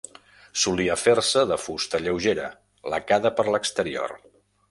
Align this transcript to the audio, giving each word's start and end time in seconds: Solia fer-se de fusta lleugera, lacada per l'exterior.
Solia 0.61 0.95
fer-se 1.01 1.43
de 1.51 1.57
fusta 1.65 2.01
lleugera, 2.05 2.47
lacada 2.95 3.35
per 3.41 3.49
l'exterior. 3.51 4.19